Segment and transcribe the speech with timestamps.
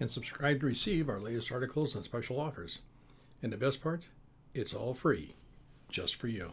[0.00, 2.80] and subscribe to receive our latest articles and special offers.
[3.42, 4.08] And the best part,
[4.54, 5.36] it's all free,
[5.88, 6.52] just for you.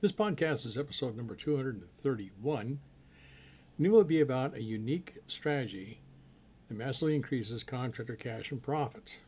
[0.00, 2.78] This podcast is episode number 231,
[3.76, 6.00] and it will be about a unique strategy
[6.68, 9.20] that massively increases contractor cash and profits.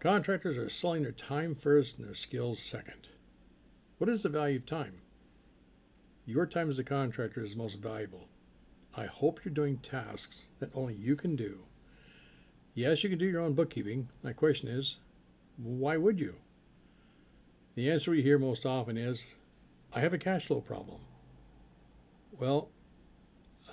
[0.00, 3.08] Contractors are selling their time first and their skills second.
[3.98, 5.00] What is the value of time?
[6.24, 8.28] Your time as a contractor is most valuable.
[8.94, 11.60] I hope you're doing tasks that only you can do.
[12.74, 14.08] Yes, you can do your own bookkeeping.
[14.22, 14.96] My question is,
[15.56, 16.36] why would you?
[17.74, 19.26] The answer we hear most often is,
[19.92, 21.00] I have a cash flow problem.
[22.38, 22.68] Well,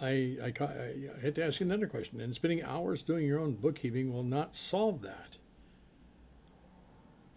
[0.01, 2.19] I, I, I had to ask you another question.
[2.19, 5.37] And spending hours doing your own bookkeeping will not solve that.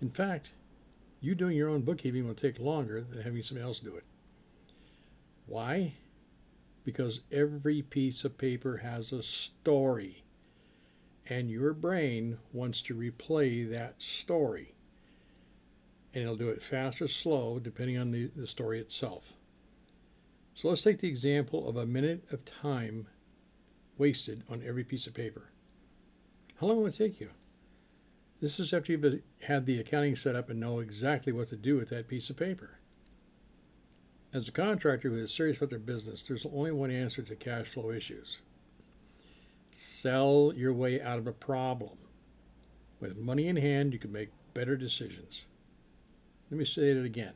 [0.00, 0.52] In fact,
[1.20, 4.04] you doing your own bookkeeping will take longer than having somebody else do it.
[5.46, 5.94] Why?
[6.84, 10.24] Because every piece of paper has a story,
[11.28, 14.74] and your brain wants to replay that story.
[16.14, 19.34] And it'll do it fast or slow depending on the, the story itself.
[20.54, 23.06] So let's take the example of a minute of time
[23.98, 25.50] wasted on every piece of paper.
[26.60, 27.30] How long will it take you?
[28.40, 31.76] This is after you've had the accounting set up and know exactly what to do
[31.76, 32.78] with that piece of paper.
[34.32, 37.66] As a contractor who is serious about their business, there's only one answer to cash
[37.66, 38.40] flow issues
[39.78, 41.96] sell your way out of a problem.
[42.98, 45.44] With money in hand, you can make better decisions.
[46.50, 47.34] Let me say it again.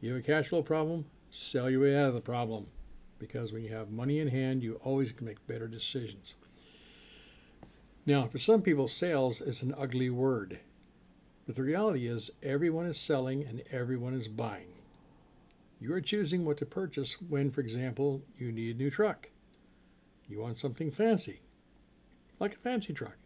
[0.00, 2.68] You have a cash flow problem, sell your way out of the problem.
[3.18, 6.32] Because when you have money in hand, you always can make better decisions.
[8.06, 10.60] Now, for some people, sales is an ugly word.
[11.46, 14.72] But the reality is, everyone is selling and everyone is buying.
[15.78, 19.28] You are choosing what to purchase when, for example, you need a new truck.
[20.28, 21.40] You want something fancy,
[22.38, 23.16] like a fancy truck.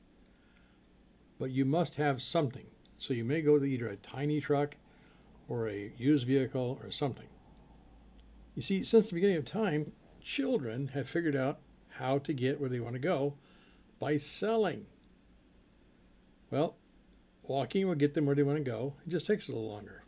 [1.38, 2.66] But you must have something.
[2.96, 4.76] So you may go to either a tiny truck
[5.48, 7.26] or a used vehicle or something.
[8.54, 11.58] You see, since the beginning of time, children have figured out
[11.96, 13.34] how to get where they want to go
[13.98, 14.86] by selling.
[16.50, 16.76] Well,
[17.42, 18.94] walking will get them where they want to go.
[19.04, 20.04] It just takes a little longer.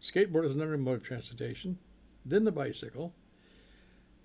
[0.00, 1.78] Skateboard is another mode of transportation,
[2.24, 3.14] then the bicycle.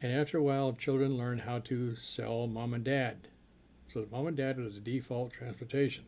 [0.02, 3.28] And after a while, children learn how to sell mom and dad.
[3.88, 6.06] So mom and dad are the default transportation.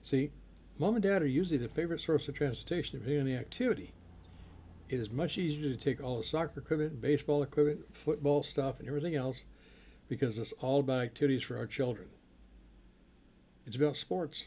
[0.00, 0.30] See,
[0.78, 3.92] mom and dad are usually the favorite source of transportation depending on the activity.
[4.88, 8.88] It is much easier to take all the soccer equipment, baseball equipment, football stuff, and
[8.88, 9.44] everything else
[10.08, 12.08] because it's all about activities for our children.
[13.66, 14.46] It's about sports.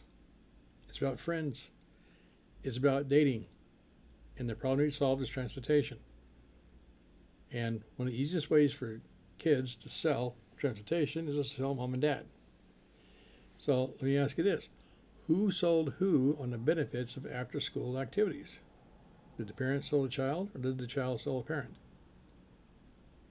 [0.90, 1.70] It's about friends.
[2.64, 3.46] It's about dating.
[4.40, 6.00] And the problem we solve is transportation.
[7.52, 9.02] And one of the easiest ways for
[9.38, 12.26] kids to sell transportation is to sell mom and dad.
[13.58, 14.70] So let me ask you this
[15.28, 18.60] Who sold who on the benefits of after school activities?
[19.38, 21.76] Did the parent sell the child or did the child sell the parent?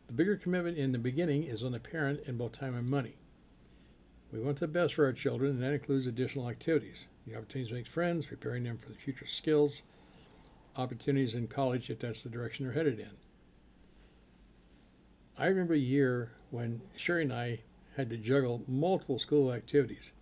[0.09, 3.17] The bigger commitment in the beginning is on the parent in both time and money.
[4.33, 7.75] We want the best for our children, and that includes additional activities the opportunities to
[7.75, 9.83] make friends, preparing them for the future skills,
[10.77, 13.11] opportunities in college if that's the direction they're headed in.
[15.41, 17.61] I remember a year when Sharie and I
[17.97, 20.12] had to juggle multiple school activities.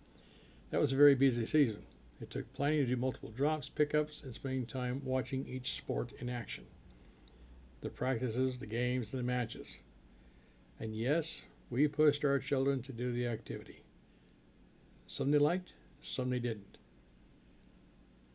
[0.69, 1.83] That was a very busy season.
[2.21, 6.29] It took planning to do multiple drops, pickups, and spending time watching each sport in
[6.29, 6.67] action
[7.81, 9.77] the practices, the games, and the matches.
[10.79, 13.83] And yes, we pushed our children to do the activity.
[15.05, 16.77] Some they liked, some they didn't.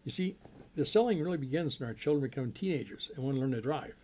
[0.05, 0.37] You see,
[0.77, 3.95] the selling really begins when our children become teenagers and want to learn to drive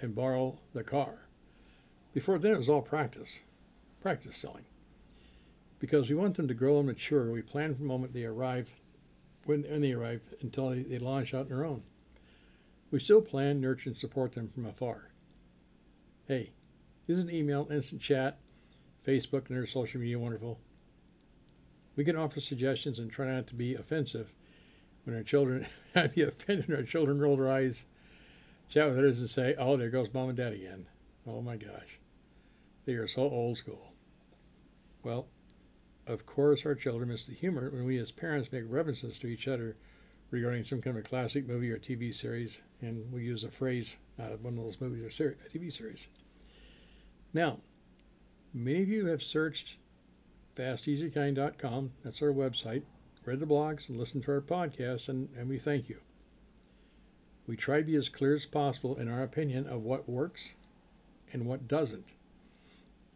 [0.00, 1.26] and borrow the car.
[2.12, 3.40] Before then, it was all practice,
[4.00, 4.64] practice selling.
[5.78, 8.70] Because we want them to grow and mature, we plan from the moment they arrive,
[9.44, 11.82] when, when they arrive, until they, they launch out on their own.
[12.90, 15.10] We still plan, nurture, and support them from afar.
[16.28, 16.52] Hey,
[17.08, 18.38] isn't email, instant chat,
[19.04, 20.60] Facebook, and other social media wonderful?
[21.96, 24.32] We can offer suggestions and try not to be offensive
[25.04, 27.86] when our children I be offended our children roll their eyes,
[28.68, 30.86] chat with others and say, Oh, there goes mom and dad again.
[31.26, 31.98] Oh my gosh.
[32.84, 33.92] They are so old school.
[35.04, 35.28] Well,
[36.06, 39.46] of course, our children miss the humor when we as parents make references to each
[39.46, 39.76] other
[40.30, 44.32] regarding some kind of classic movie or TV series, and we use a phrase out
[44.32, 46.06] of one of those movies or ser- TV series.
[47.32, 47.60] Now,
[48.52, 49.76] many of you have searched
[50.56, 52.82] fasteasykind.com, that's our website,
[53.24, 55.98] read the blogs, and listened to our podcasts, and, and we thank you.
[57.46, 60.52] We try to be as clear as possible in our opinion of what works
[61.32, 62.12] and what doesn't.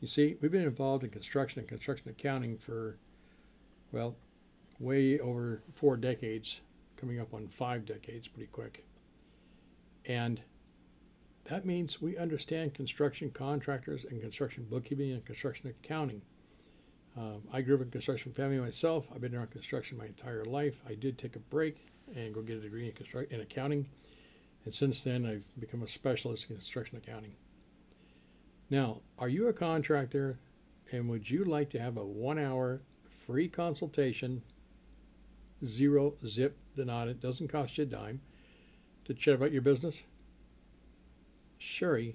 [0.01, 2.99] You see, we've been involved in construction and construction accounting for,
[3.93, 4.17] well,
[4.79, 6.61] way over four decades,
[6.97, 8.85] coming up on five decades pretty quick.
[10.05, 10.41] And
[11.45, 16.23] that means we understand construction contractors and construction bookkeeping and construction accounting.
[17.17, 19.07] Um, I grew up in construction family myself.
[19.15, 20.81] I've been around construction my entire life.
[20.87, 23.87] I did take a break and go get a degree in, construct- in accounting.
[24.65, 27.33] And since then, I've become a specialist in construction accounting.
[28.69, 30.39] Now, are you a contractor
[30.93, 32.81] and would you like to have a one hour
[33.27, 34.43] free consultation,
[35.65, 38.21] zero zip denied, it doesn't cost you a dime,
[39.05, 40.03] to chat about your business?
[41.61, 42.15] Sharie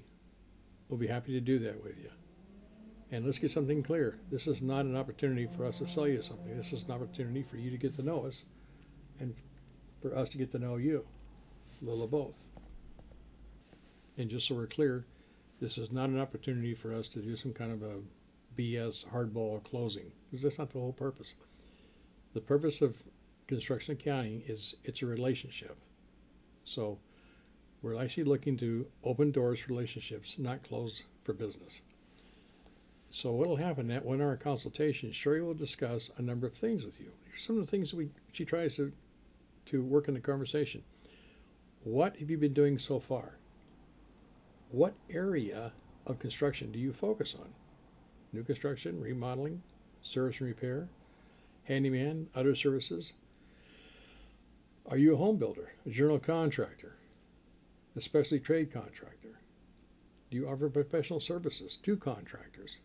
[0.90, 2.10] will be happy to do that with you.
[3.12, 4.20] And let's get something clear.
[4.30, 6.56] This is not an opportunity for us to sell you something.
[6.56, 8.46] This is an opportunity for you to get to know us
[9.20, 9.36] and
[10.02, 11.06] for us to get to know you.
[11.82, 12.36] A little of both.
[14.18, 15.06] And just so we're clear,
[15.62, 18.00] this is not an opportunity for us to do some kind of a
[18.58, 21.36] BS hardball closing because that's not the whole purpose.
[22.34, 22.98] The purpose of
[23.48, 25.78] construction accounting is it's a relationship.
[26.66, 26.98] So
[27.82, 31.82] we're actually looking to open doors for relationships, not close for business.
[33.12, 37.00] So what'll happen at one hour consultation, Sharie will discuss a number of things with
[37.00, 37.12] you.
[37.38, 38.92] Some of the things we she tries to
[39.66, 40.84] to work in the conversation.
[41.84, 43.34] What have you been doing so far?
[44.72, 45.74] What area
[46.08, 47.50] of construction do you focus on?
[48.32, 49.62] New construction, remodeling,
[50.02, 50.88] service and repair,
[51.66, 53.12] handyman, other services?
[54.90, 56.96] Are you a home builder, a general contractor,
[57.98, 59.40] a specialty trade contractor?
[60.30, 62.78] Do you offer professional services to contractors?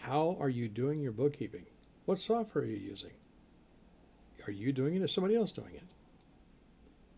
[0.00, 1.66] How are you doing your bookkeeping?
[2.04, 3.12] What software are you using?
[4.48, 5.84] Are you doing it or somebody else doing it?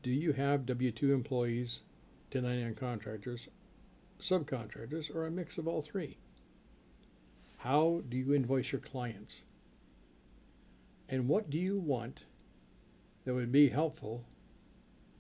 [0.03, 1.81] Do you have W 2 employees,
[2.34, 3.48] 1099 contractors,
[4.19, 6.19] subcontractors, or a mix of all three?
[7.58, 9.42] How do you invoice your clients?
[11.08, 12.25] And what do you want
[13.25, 14.25] that would be helpful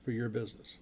[0.04, 0.78] for your business?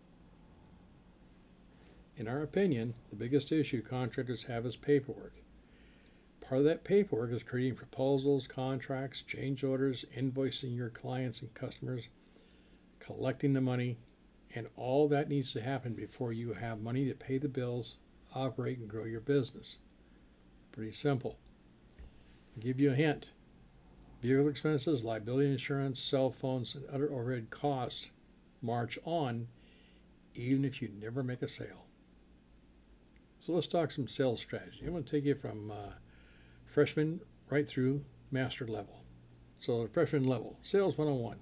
[2.16, 5.34] In our opinion, the biggest issue contractors have is paperwork.
[6.40, 12.08] Part of that paperwork is creating proposals, contracts, change orders, invoicing your clients and customers,
[12.98, 13.98] collecting the money,
[14.54, 17.96] and all that needs to happen before you have money to pay the bills,
[18.34, 19.78] operate, and grow your business.
[20.72, 21.36] Pretty simple.
[22.56, 23.30] I'll give you a hint
[24.22, 28.10] vehicle expenses, liability insurance, cell phones, and other overhead costs
[28.62, 29.48] march on
[30.34, 31.86] even if you never make a sale.
[33.40, 34.82] So let's talk some sales strategy.
[34.84, 35.94] I'm going to take you from uh,
[36.64, 37.20] freshman
[37.50, 39.02] right through master level.
[39.58, 41.36] So, freshman level, sales 101,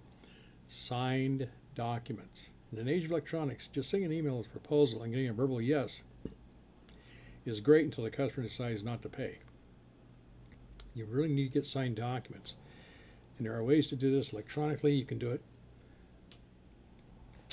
[0.68, 2.50] signed documents.
[2.72, 5.32] In an age of electronics, just sending an email with a proposal and getting a
[5.32, 6.02] verbal yes
[7.44, 9.38] is great until the customer decides not to pay.
[10.94, 12.54] You really need to get signed documents.
[13.38, 14.94] And there are ways to do this electronically.
[14.94, 15.42] You can do it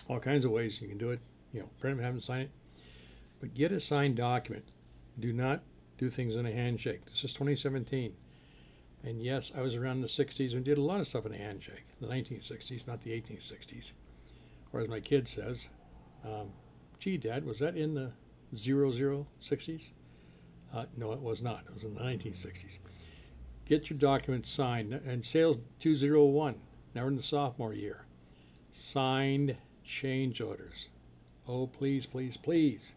[0.08, 0.82] all kinds of ways.
[0.82, 1.20] You can do it,
[1.54, 2.52] you know, print them, have them sign it.
[3.40, 4.66] But get a signed document.
[5.20, 5.62] Do not
[5.98, 7.06] do things in a handshake.
[7.06, 8.14] This is 2017.
[9.04, 11.34] And yes, I was around in the 60s and did a lot of stuff in
[11.34, 11.86] a handshake.
[12.02, 13.92] The 1960s, not the 1860s.
[14.74, 15.70] Or as my kid says,
[16.24, 16.52] um,
[17.00, 18.12] gee, Dad, was that in the
[18.56, 19.90] 0060s?
[20.74, 21.64] Uh, no, it was not.
[21.68, 22.80] It was in the 1960s.
[23.66, 24.94] Get your documents signed.
[24.94, 26.56] And sales 201,
[26.94, 28.06] now we're in the sophomore year.
[28.72, 30.90] Signed change orders.
[31.48, 32.94] Oh, please, please, please.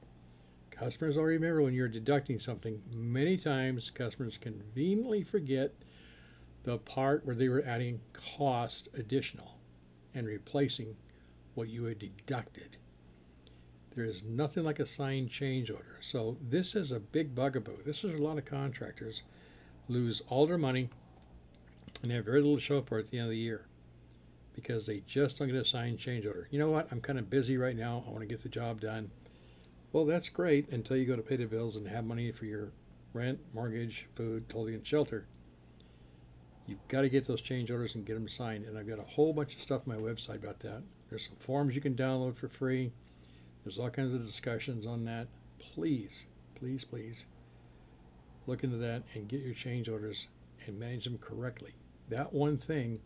[0.71, 2.83] Customers will remember when you're deducting something.
[2.95, 5.73] Many times, customers conveniently forget
[6.65, 9.59] the part where they were adding cost additional
[10.15, 10.97] and replacing
[11.61, 12.79] what you had deducted.
[13.95, 15.99] There is nothing like a signed change order.
[16.00, 17.83] So, this is a big bugaboo.
[17.85, 19.25] This is a lot of contractors
[19.87, 20.88] lose all their money
[22.02, 23.67] and have very little to show for it at the end of the year
[24.55, 26.49] because they just don't get a signed change order.
[26.50, 26.88] You know what?
[26.90, 28.05] I'm kind of busy right now.
[28.07, 29.11] I want to get the job done.
[29.93, 32.73] Well, that's great until you go to pay the bills and have money for your
[33.12, 35.26] rent, mortgage, food, clothing, and shelter.
[36.67, 38.64] You've got to get those change orders and get them signed.
[38.64, 40.83] And I've got a whole bunch of stuff on my website about that.
[41.11, 42.93] There's some forms you can download for free.
[43.64, 45.26] There's all kinds of discussions on that.
[45.59, 46.25] Please,
[46.55, 47.26] please, please
[48.47, 50.29] look into that and get your change orders
[50.67, 51.75] and manage them correctly.
[52.09, 53.00] That one thing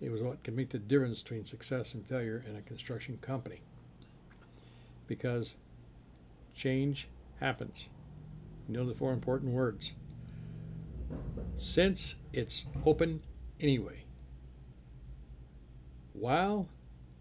[0.00, 3.60] it was what can make the difference between success and failure in a construction company.
[5.06, 5.56] Because
[6.54, 7.08] change
[7.38, 7.88] happens.
[8.66, 9.92] You know the four important words.
[11.56, 13.20] Since it's open
[13.60, 14.04] anyway,
[16.14, 16.66] while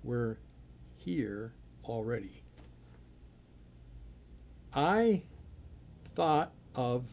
[0.04, 0.38] we're
[0.98, 1.54] here
[1.86, 2.44] already,
[4.74, 5.24] I
[6.16, 7.06] thought of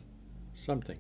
[0.55, 0.99] something.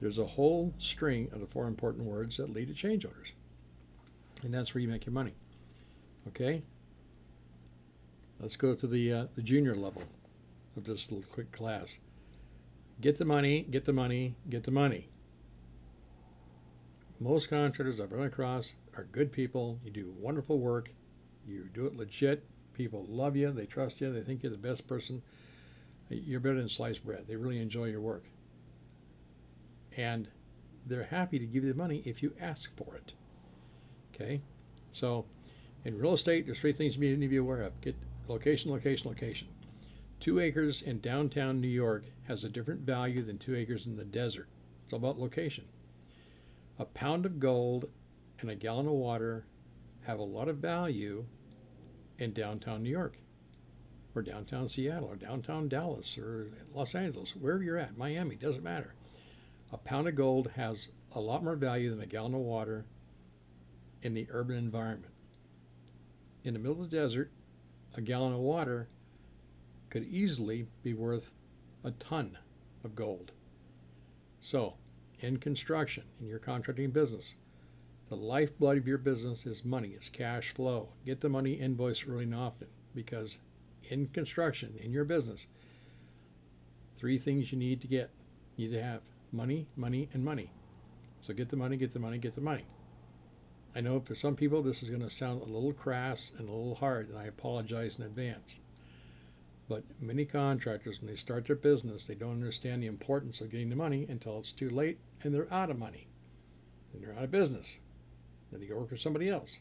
[0.00, 3.32] There's a whole string of the four important words that lead to change orders.
[4.42, 5.34] And that's where you make your money.
[6.28, 6.62] Okay?
[8.40, 10.02] Let's go to the, uh, the junior level
[10.76, 11.96] of this little quick class.
[13.00, 15.08] Get the money, get the money, get the money.
[17.22, 19.78] Most contractors I've run across are good people.
[19.84, 20.90] You do wonderful work.
[21.46, 22.44] You do it legit.
[22.74, 23.52] People love you.
[23.52, 24.12] They trust you.
[24.12, 25.22] They think you're the best person.
[26.08, 27.26] You're better than sliced bread.
[27.28, 28.24] They really enjoy your work.
[29.96, 30.26] And
[30.84, 33.12] they're happy to give you the money if you ask for it.
[34.12, 34.40] Okay?
[34.90, 35.24] So
[35.84, 37.80] in real estate, there's three things you need to be aware of.
[37.82, 37.94] Get
[38.26, 39.46] location, location, location.
[40.18, 44.04] Two acres in downtown New York has a different value than two acres in the
[44.04, 44.48] desert.
[44.84, 45.66] It's all about location.
[46.78, 47.88] A pound of gold
[48.40, 49.46] and a gallon of water
[50.02, 51.24] have a lot of value
[52.18, 53.18] in downtown New York,
[54.14, 58.94] or downtown Seattle, or downtown Dallas, or Los Angeles, wherever you're at, Miami, doesn't matter.
[59.72, 62.84] A pound of gold has a lot more value than a gallon of water
[64.02, 65.12] in the urban environment.
[66.44, 67.30] In the middle of the desert,
[67.94, 68.88] a gallon of water
[69.90, 71.30] could easily be worth
[71.84, 72.38] a ton
[72.82, 73.32] of gold.
[74.40, 74.74] So,
[75.20, 77.34] in construction, in your contracting business,
[78.08, 80.90] the lifeblood of your business is money, it's cash flow.
[81.06, 83.38] Get the money invoice early and often because
[83.88, 85.46] in construction, in your business,
[86.96, 88.10] three things you need to get.
[88.56, 89.00] You need to have
[89.32, 90.50] money, money, and money.
[91.20, 92.66] So get the money, get the money, get the money.
[93.74, 96.52] I know for some people this is going to sound a little crass and a
[96.52, 98.58] little hard, and I apologize in advance.
[99.72, 103.70] But many contractors, when they start their business, they don't understand the importance of getting
[103.70, 106.08] the money until it's too late and they're out of money.
[106.92, 107.78] Then they're out of business.
[108.50, 109.60] Then they go work for somebody else.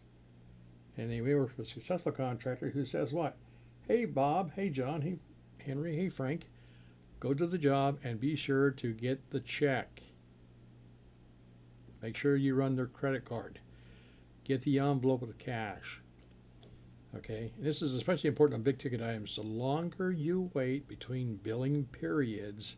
[0.98, 3.38] And they may work for a successful contractor who says, What?
[3.88, 4.52] Hey, Bob.
[4.54, 5.02] Hey, John.
[5.02, 5.20] Hey,
[5.66, 5.96] Henry.
[5.96, 6.50] Hey, Frank.
[7.22, 10.02] Go to the job and be sure to get the check.
[12.02, 13.60] Make sure you run their credit card.
[14.44, 16.01] Get the envelope with the cash.
[17.14, 19.36] Okay, and this is especially important on big ticket items.
[19.36, 22.78] The longer you wait between billing periods,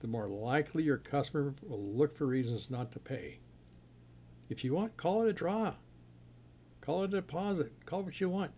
[0.00, 3.38] the more likely your customer will look for reasons not to pay.
[4.50, 5.74] If you want, call it a draw,
[6.82, 8.50] call it a deposit, call it what you want.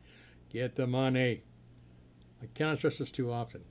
[0.48, 1.42] Get the money.
[2.42, 3.62] I cannot stress this too often.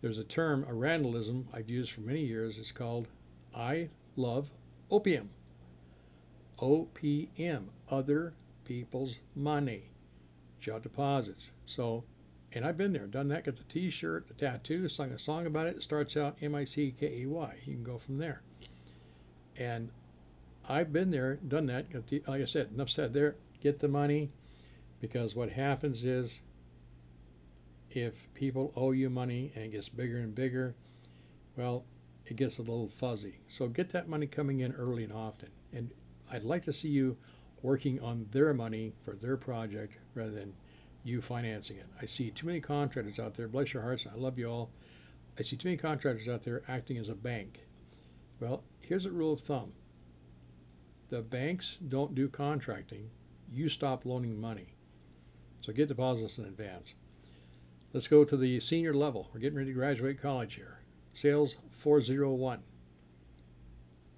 [0.00, 2.58] There's a term, a randalism I've used for many years.
[2.58, 3.08] It's called
[3.54, 4.50] I love
[4.90, 5.30] opium.
[6.58, 8.32] OPM, other
[8.64, 9.90] people's money
[10.60, 11.52] jot deposits.
[11.64, 12.04] So,
[12.52, 15.46] and I've been there, done that, got the t shirt, the tattoo, sung a song
[15.46, 15.76] about it.
[15.76, 17.54] It starts out M I C K E Y.
[17.64, 18.42] You can go from there.
[19.56, 19.90] And
[20.68, 21.86] I've been there, done that.
[22.06, 23.36] The, like I said, enough said there.
[23.60, 24.30] Get the money
[25.00, 26.40] because what happens is
[27.90, 30.74] if people owe you money and it gets bigger and bigger,
[31.56, 31.84] well,
[32.26, 33.38] it gets a little fuzzy.
[33.48, 35.48] So get that money coming in early and often.
[35.72, 35.90] And
[36.30, 37.16] I'd like to see you
[37.62, 40.54] working on their money for their project rather than
[41.04, 41.86] you financing it.
[42.00, 44.70] I see too many contractors out there, bless your hearts, I love you all.
[45.38, 47.60] I see too many contractors out there acting as a bank.
[48.40, 49.72] Well, here's a rule of thumb
[51.08, 53.10] the banks don't do contracting,
[53.52, 54.74] you stop loaning money.
[55.60, 56.94] So get deposits in advance.
[57.92, 59.30] Let's go to the senior level.
[59.32, 60.80] We're getting ready to graduate college here.
[61.12, 62.60] Sales 401.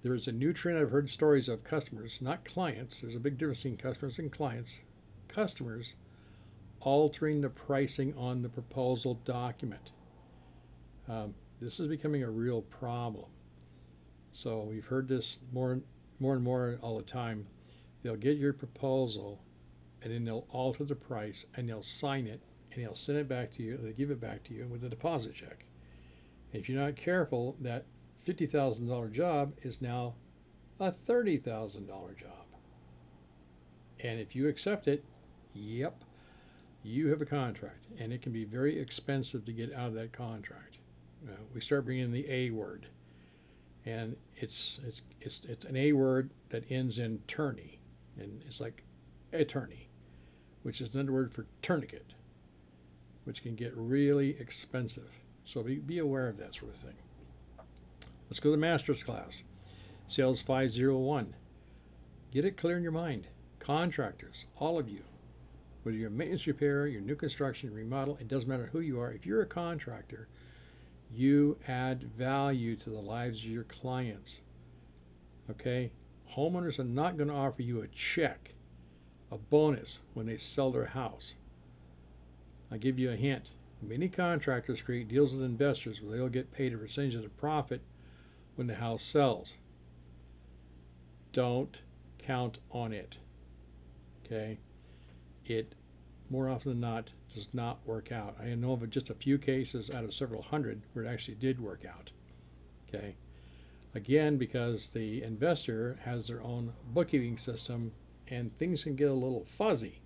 [0.01, 3.01] There is a new trend I've heard stories of customers, not clients.
[3.01, 4.81] There's a big difference between customers and clients.
[5.29, 5.93] Customers
[6.81, 9.91] altering the pricing on the proposal document.
[11.07, 13.25] Um, this is becoming a real problem.
[14.31, 15.79] So we've heard this more,
[16.19, 17.45] more and more all the time.
[18.03, 19.41] They'll get your proposal,
[20.01, 23.51] and then they'll alter the price, and they'll sign it, and they'll send it back
[23.53, 23.77] to you.
[23.81, 25.65] They give it back to you with a deposit check.
[26.53, 27.85] If you're not careful, that
[28.25, 30.15] $50,000 job is now
[30.79, 32.31] a $30,000 job.
[33.99, 35.03] And if you accept it,
[35.53, 36.03] yep,
[36.83, 37.85] you have a contract.
[37.97, 40.77] And it can be very expensive to get out of that contract.
[41.27, 42.87] Uh, we start bringing in the A word.
[43.85, 47.79] And it's, it's, it's, it's an A word that ends in tourney.
[48.19, 48.83] And it's like
[49.33, 49.87] attorney,
[50.63, 52.13] which is another word for tourniquet,
[53.23, 55.09] which can get really expensive.
[55.45, 56.95] So be, be aware of that sort of thing.
[58.29, 59.43] Let's go to the master's class.
[60.07, 61.33] Sales 501.
[62.31, 63.27] Get it clear in your mind.
[63.59, 65.01] Contractors, all of you,
[65.83, 69.11] whether you're maintenance repair, your new construction, remodel, it doesn't matter who you are.
[69.11, 70.27] If you're a contractor,
[71.11, 74.41] you add value to the lives of your clients.
[75.49, 75.91] Okay?
[76.35, 78.53] Homeowners are not going to offer you a check,
[79.31, 81.35] a bonus when they sell their house.
[82.71, 83.51] I'll give you a hint.
[83.81, 87.81] Many contractors create deals with investors where they'll get paid a percentage of the profit
[88.55, 89.55] when the house sells.
[91.31, 91.81] Don't
[92.17, 93.17] count on it.
[94.25, 94.59] Okay?
[95.49, 95.73] It
[96.29, 98.37] more often than not does not work out.
[98.39, 101.59] I know of just a few cases out of several hundred where it actually did
[101.59, 102.11] work out.
[102.87, 103.15] Okay?
[103.95, 107.91] Again, because the investor has their own bookkeeping system
[108.27, 110.01] and things can get a little fuzzy.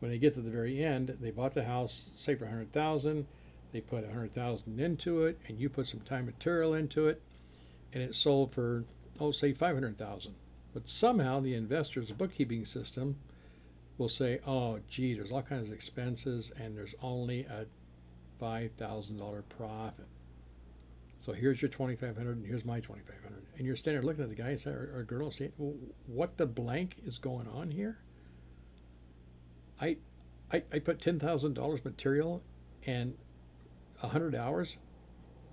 [0.00, 3.26] When they get to the very end, they bought the house, say for 100,000,
[3.72, 7.22] they put 100,000 into it and you put some time material into it
[7.94, 8.84] and it sold for
[9.18, 10.34] oh say 500,000.
[10.74, 13.16] But somehow the investor's bookkeeping system
[13.98, 17.66] will say, "Oh, gee, there's all kinds of expenses and there's only a
[18.40, 20.06] $5,000 profit."
[21.18, 24.56] So here's your 2500 and here's my 2500 and you're standing looking at the guy
[24.70, 25.74] or, or girl saying, well,
[26.06, 27.98] "What the blank is going on here?"
[29.80, 29.98] I
[30.50, 32.42] I, I put $10,000 material
[32.86, 33.14] and
[34.00, 34.78] 100 hours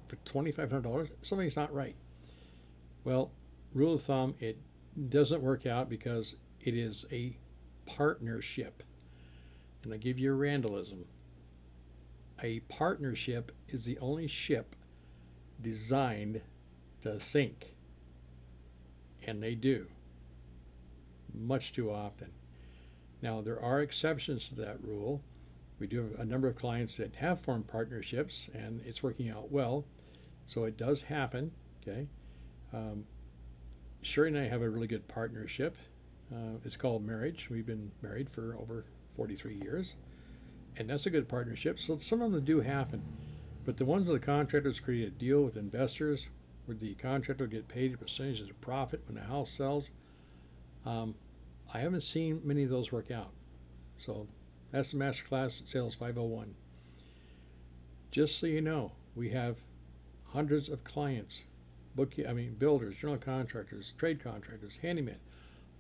[0.08, 1.10] for $2,500.
[1.22, 1.96] Something's not right.
[3.04, 3.32] Well,
[3.74, 4.58] rule of thumb, it
[5.10, 7.38] doesn't work out because it is a
[7.86, 8.84] partnership.
[9.84, 11.04] And I give you a Randallism.
[12.44, 14.76] A partnership is the only ship
[15.62, 16.42] designed
[17.02, 17.76] to sink.
[19.26, 19.88] And they do.
[21.34, 22.32] Much too often.
[23.22, 25.22] Now, there are exceptions to that rule.
[25.80, 29.52] We do have a number of clients that have formed partnerships and it's working out
[29.52, 29.86] well.
[30.48, 31.52] So it does happen.
[31.82, 32.08] Okay.
[32.74, 33.06] Um,
[34.04, 35.76] Sharie and I have a really good partnership.
[36.34, 37.50] Uh, it's called marriage.
[37.50, 39.96] We've been married for over 43 years,
[40.78, 41.80] and that's a good partnership.
[41.80, 43.04] So some of them do happen,
[43.66, 46.30] but the ones where the contractors create a deal with investors,
[46.66, 49.92] where the contractor get paid a percentage of the profit when the house sells,
[50.86, 51.16] um,
[51.74, 53.32] I haven't seen many of those work out.
[53.98, 54.28] So
[54.72, 56.56] that's the master Masterclass Sales 501.
[58.12, 59.58] Just so you know, we have
[60.26, 61.44] hundreds of clients
[61.96, 65.16] book I mean builders, general contractors, trade contractors, handymen,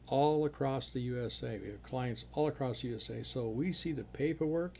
[0.07, 1.59] all across the USA.
[1.61, 3.23] We have clients all across the USA.
[3.23, 4.79] So we see the paperwork,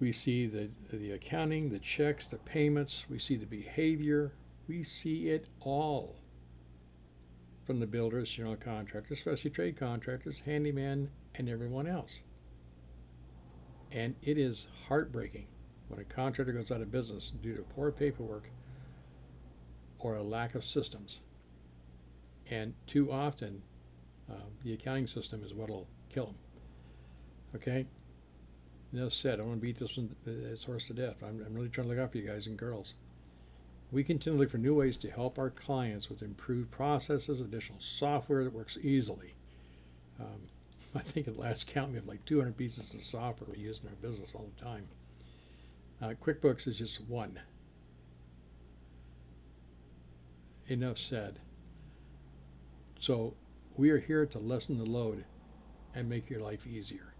[0.00, 4.32] we see the the accounting, the checks, the payments, we see the behavior,
[4.68, 6.16] we see it all
[7.66, 12.22] from the builders, general contractors, especially trade contractors, handyman, and everyone else.
[13.92, 15.46] And it is heartbreaking
[15.88, 18.48] when a contractor goes out of business due to poor paperwork
[19.98, 21.20] or a lack of systems.
[22.50, 23.62] And too often,
[24.30, 24.34] uh,
[24.64, 26.34] the accounting system is what will kill them.
[27.56, 27.86] Okay?
[28.92, 29.38] Enough said.
[29.38, 31.16] I want to beat this, one, uh, this horse to death.
[31.22, 32.94] I'm, I'm really trying to look out for you guys and girls.
[33.90, 37.80] We continue to look for new ways to help our clients with improved processes, additional
[37.80, 39.34] software that works easily.
[40.20, 40.40] Um,
[40.94, 43.88] I think at last count we have like 200 pieces of software we use in
[43.88, 44.88] our business all the time.
[46.00, 47.40] Uh, QuickBooks is just one
[50.70, 51.40] enough said.
[52.98, 53.34] So
[53.76, 55.24] we are here to lessen the load
[55.94, 57.14] and make your life easier.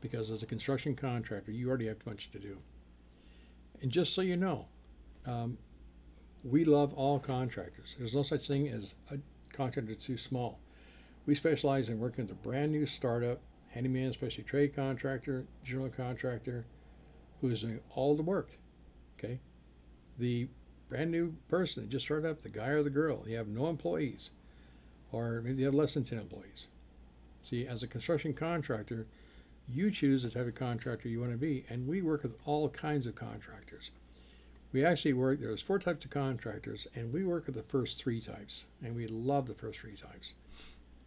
[0.00, 2.58] Because as a construction contractor, you already have a bunch to do.
[3.82, 4.66] And just so you know,
[5.26, 5.58] um,
[6.44, 7.96] we love all contractors.
[7.98, 9.18] There's no such thing as a
[9.52, 10.58] contractor too small.
[11.26, 16.64] We specialize in working with a brand new startup, handyman, especially trade contractor, general contractor,
[17.40, 18.50] who is doing all the work.
[19.18, 19.38] Okay,
[20.18, 20.48] the
[20.88, 23.22] brand new person that just started up, the guy or the girl.
[23.26, 24.30] You have no employees,
[25.12, 26.68] or maybe they have less than 10 employees.
[27.42, 29.06] See, as a construction contractor,
[29.68, 32.68] you choose the type of contractor you want to be, and we work with all
[32.68, 33.90] kinds of contractors.
[34.72, 38.20] We actually work, there's four types of contractors, and we work with the first three
[38.20, 40.34] types, and we love the first three types.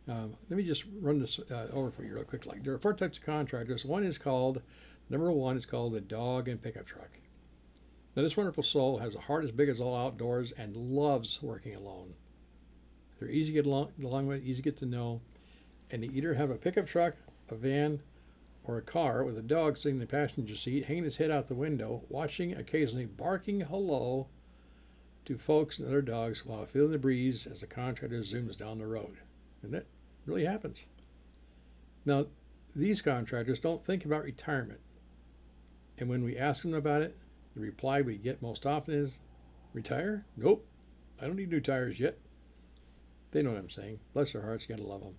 [0.08, 2.46] Um, let me just run this uh, over for you real quick.
[2.46, 3.86] Like there are four types of contractors.
[3.86, 4.62] One is called,
[5.10, 7.10] number one is called a dog and pickup truck.
[8.16, 11.76] Now, this wonderful soul has a heart as big as all outdoors and loves working
[11.76, 12.13] alone.
[13.24, 15.22] They're easy to get along, along with, easy to get to know,
[15.90, 17.16] and they either have a pickup truck,
[17.48, 18.02] a van,
[18.66, 21.48] or a car with a dog sitting in the passenger seat, hanging his head out
[21.48, 24.28] the window, watching, occasionally barking hello
[25.24, 28.86] to folks and other dogs while feeling the breeze as the contractor zooms down the
[28.86, 29.16] road.
[29.62, 29.86] And that
[30.26, 30.86] really happens.
[32.04, 32.26] Now,
[32.76, 34.82] these contractors don't think about retirement.
[35.98, 37.16] And when we ask them about it,
[37.56, 39.20] the reply we get most often is,
[39.72, 40.26] retire?
[40.36, 40.68] Nope.
[41.22, 42.18] I don't need new tires yet.
[43.34, 44.00] They know what I'm saying.
[44.13, 45.15] Bless their hearts, you gotta love them.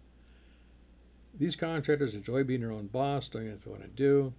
[1.37, 4.33] These contractors enjoy being their own boss, doing what they want to do,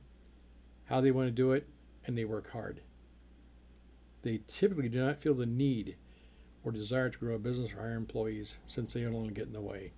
[0.85, 1.67] how they want to do it,
[2.07, 2.79] and they work hard.
[4.21, 5.97] They typically do not feel the need
[6.63, 9.59] or desire to grow a business or hire employees since they don't get in the
[9.59, 9.91] way.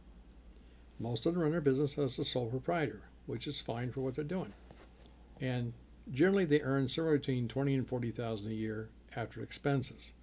[0.99, 4.15] Most of them run their business as a sole proprietor, which is fine for what
[4.15, 4.53] they're doing.
[5.39, 5.73] And
[6.11, 10.13] generally they earn somewhere between twenty and forty thousand a year after expenses.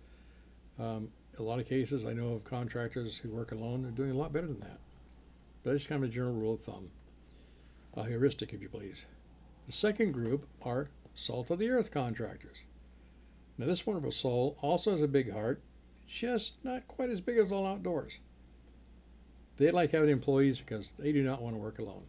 [0.76, 4.18] Um, a lot of cases, I know of contractors who work alone, they're doing a
[4.18, 4.78] lot better than that.
[5.62, 6.90] But that's kind of a general rule of thumb,
[7.94, 9.06] a heuristic, if you please.
[9.66, 12.64] The second group are salt of the earth contractors.
[13.56, 15.62] Now, this wonderful soul also has a big heart,
[16.06, 18.18] just not quite as big as all outdoors.
[19.56, 22.04] They like having employees because they do not want to work alone.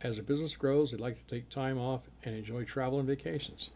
[0.00, 3.70] As their business grows, they like to take time off and enjoy travel and vacations.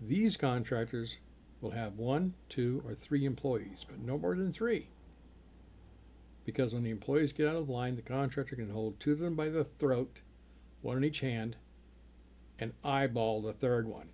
[0.00, 1.18] These contractors
[1.60, 4.88] will have one, two, or three employees, but no more than three.
[6.44, 9.34] Because when the employees get out of line, the contractor can hold two of them
[9.34, 10.20] by the throat,
[10.82, 11.56] one in each hand,
[12.58, 14.08] and eyeball the third one.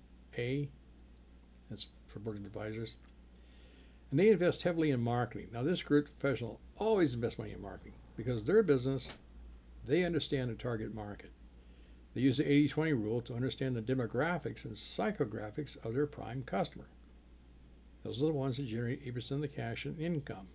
[1.70, 2.96] That's for board of advisors
[4.12, 5.47] and they invest heavily in marketing.
[5.54, 9.10] Now, this group professional always invests money in marketing because their business,
[9.88, 11.32] they understand the target market.
[12.13, 16.43] They use the 80 20 rule to understand the demographics and psychographics of their prime
[16.43, 16.88] customer.
[18.04, 20.47] Those are the ones that generate 80% of the cash and income.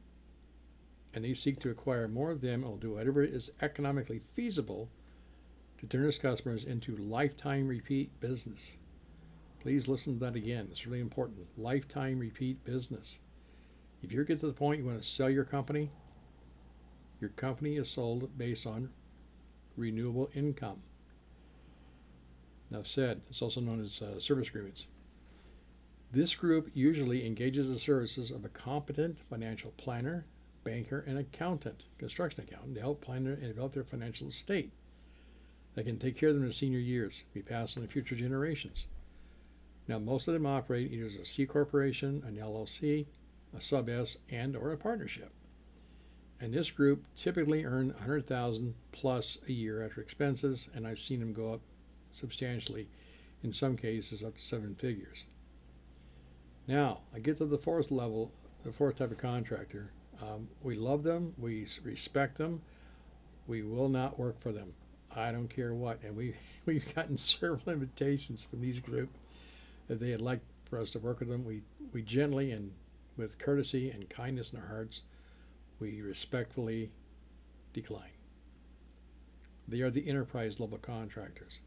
[1.15, 4.91] And they seek to acquire more of them and will do whatever is economically feasible
[5.79, 8.77] to turn those customers into lifetime repeat business.
[9.61, 10.69] Please listen to that again.
[10.71, 11.47] It's really important.
[11.57, 13.19] Lifetime repeat business.
[14.03, 15.91] If you get to the point you want to sell your company,
[17.21, 18.91] your company is sold based on
[19.77, 20.83] renewable income.
[22.71, 23.23] Enough said.
[23.31, 24.87] It's also known as uh, service agreements.
[26.13, 30.27] This group usually engages the services of a competent financial planner,
[30.65, 34.73] banker, and accountant, construction accountant, to help plan and develop their financial estate
[35.75, 38.15] that can take care of them in their senior years, be passed on to future
[38.15, 38.87] generations.
[39.89, 43.07] Now, most of them operate either as a C corporation, an LLC,
[43.55, 45.31] a sub S, and or a partnership.
[46.41, 51.33] And this group typically earn 100,000 plus a year after expenses, and I've seen them
[51.33, 51.61] go up
[52.11, 52.89] substantially,
[53.43, 55.25] in some cases up to seven figures.
[56.67, 58.33] Now, I get to the fourth level,
[58.65, 59.93] the fourth type of contractor.
[60.21, 62.61] Um, we love them, we respect them,
[63.47, 64.73] we will not work for them.
[65.15, 66.01] I don't care what.
[66.03, 66.35] And we,
[66.67, 69.11] we've gotten several invitations from these group
[69.89, 71.45] that they'd like for us to work with them.
[71.45, 72.73] We, we gently and
[73.17, 75.03] with courtesy and kindness in our hearts,
[75.79, 76.91] we respectfully
[77.73, 78.11] decline.
[79.69, 81.61] They are the enterprise level contractors.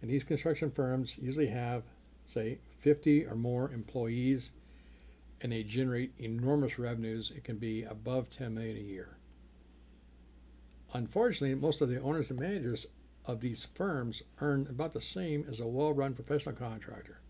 [0.00, 1.82] And these construction firms usually have,
[2.24, 4.50] say, 50 or more employees
[5.40, 7.32] and they generate enormous revenues.
[7.34, 9.16] It can be above 10 million a year.
[10.92, 12.86] Unfortunately, most of the owners and managers
[13.24, 17.20] of these firms earn about the same as a well run professional contractor.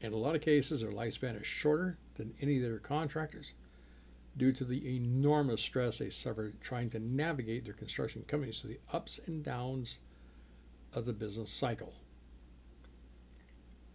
[0.00, 3.52] In a lot of cases, their lifespan is shorter than any of their contractors
[4.36, 8.96] due to the enormous stress they suffer trying to navigate their construction companies through the
[8.96, 9.98] ups and downs
[10.92, 11.94] of the business cycle.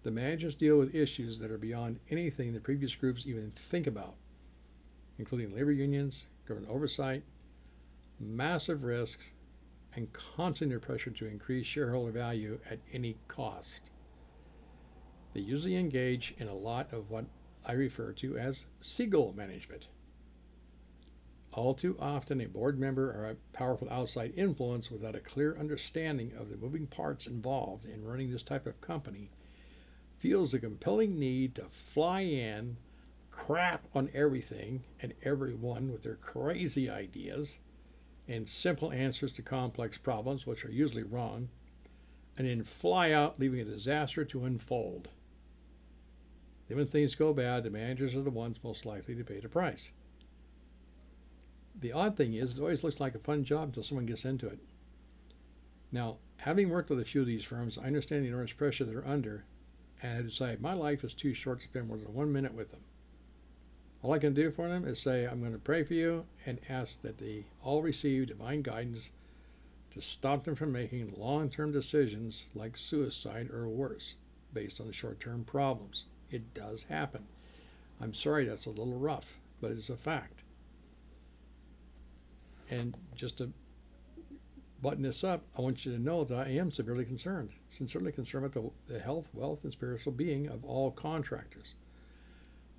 [0.04, 4.16] The managers deal with issues that are beyond anything the previous groups even think about,
[5.20, 7.24] including labor unions, government oversight,
[8.20, 9.30] massive risks,
[9.96, 13.92] and constant pressure to increase shareholder value at any cost.
[15.34, 17.26] They usually engage in a lot of what
[17.66, 19.88] I refer to as seagull management.
[21.54, 26.32] All too often, a board member or a powerful outside influence without a clear understanding
[26.38, 29.30] of the moving parts involved in running this type of company
[30.18, 32.78] feels a compelling need to fly in,
[33.32, 37.58] crap on everything and everyone with their crazy ideas
[38.28, 41.50] and simple answers to complex problems, which are usually wrong,
[42.38, 45.10] and then fly out, leaving a disaster to unfold.
[46.72, 49.50] Then, when things go bad, the managers are the ones most likely to pay the
[49.50, 49.92] price.
[51.78, 54.48] The odd thing is, it always looks like a fun job until someone gets into
[54.48, 54.58] it.
[55.92, 59.06] Now, having worked with a few of these firms, I understand the enormous pressure they're
[59.06, 59.44] under,
[60.02, 62.72] and I decided my life is too short to spend more than one minute with
[62.72, 62.86] them.
[64.02, 66.62] All I can do for them is say, I'm going to pray for you and
[66.70, 69.10] ask that they all receive divine guidance
[69.92, 74.16] to stop them from making long term decisions like suicide or worse
[74.54, 76.06] based on short term problems.
[76.32, 77.26] It does happen.
[78.00, 80.44] I'm sorry that's a little rough, but it's a fact.
[82.70, 83.52] And just to
[84.82, 88.46] button this up, I want you to know that I am severely concerned, sincerely concerned
[88.46, 91.76] about the, the health, wealth, and spiritual being of all contractors.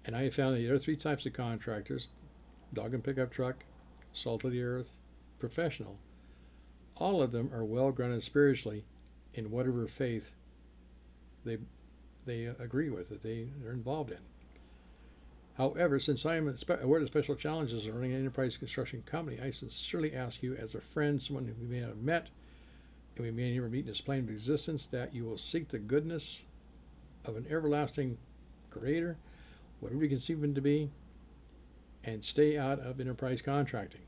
[0.04, 2.08] And I have found that there are three types of contractors
[2.72, 3.64] dog and pickup truck,
[4.14, 4.96] salt of the earth,
[5.38, 5.98] professional.
[6.96, 8.84] All of them are well grounded spiritually
[9.34, 10.32] in whatever faith
[11.44, 11.58] they
[12.24, 14.18] they agree with that they are involved in.
[15.58, 19.50] However, since I am aware of special challenges of running an enterprise construction company, I
[19.50, 22.28] sincerely ask you, as a friend, someone who we may not have met,
[23.16, 25.78] and we may never meet in this plane of existence, that you will seek the
[25.78, 26.42] goodness
[27.24, 28.16] of an everlasting
[28.70, 29.18] Creator,
[29.80, 30.90] whatever you conceive him to be,
[32.04, 34.00] and stay out of enterprise contracting.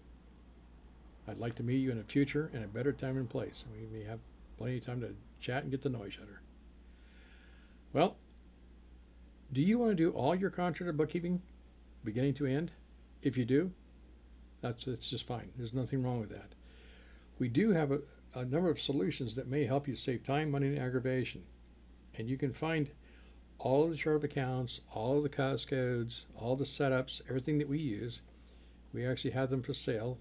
[1.28, 3.64] I'd like to meet you in the future in a better time and place.
[3.72, 4.20] We may have
[4.56, 6.40] plenty of time to chat and get to know each other.
[7.94, 8.18] Well,
[9.52, 11.40] do you want to do all your contractor bookkeeping
[12.02, 12.72] beginning to end?
[13.22, 13.70] If you do,
[14.60, 15.52] that's, that's just fine.
[15.56, 16.56] There's nothing wrong with that.
[17.38, 18.00] We do have a,
[18.34, 21.44] a number of solutions that may help you save time, money, and aggravation.
[22.16, 22.90] And you can find
[23.60, 27.58] all of the chart of accounts, all of the cost codes, all the setups, everything
[27.58, 28.22] that we use.
[28.92, 30.18] We actually have them for sale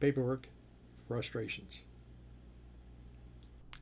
[0.00, 0.48] paperwork
[1.08, 1.82] frustrations.